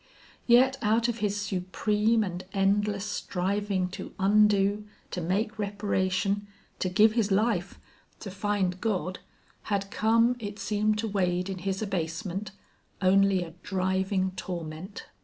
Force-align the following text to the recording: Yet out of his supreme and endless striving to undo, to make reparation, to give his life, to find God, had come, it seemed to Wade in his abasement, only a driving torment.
Yet 0.47 0.79
out 0.81 1.07
of 1.09 1.19
his 1.19 1.39
supreme 1.39 2.23
and 2.23 2.43
endless 2.53 3.05
striving 3.05 3.87
to 3.89 4.15
undo, 4.17 4.87
to 5.11 5.21
make 5.21 5.59
reparation, 5.59 6.47
to 6.79 6.89
give 6.89 7.11
his 7.11 7.29
life, 7.31 7.79
to 8.21 8.31
find 8.31 8.81
God, 8.81 9.19
had 9.69 9.91
come, 9.91 10.37
it 10.39 10.57
seemed 10.57 10.97
to 10.97 11.07
Wade 11.07 11.49
in 11.51 11.59
his 11.59 11.83
abasement, 11.83 12.49
only 12.99 13.43
a 13.43 13.51
driving 13.61 14.31
torment. 14.31 15.05